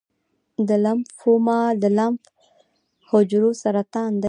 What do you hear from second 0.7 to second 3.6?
لمفوما د لمف حجرو